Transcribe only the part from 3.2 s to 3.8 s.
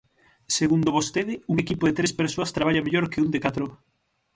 un de catro.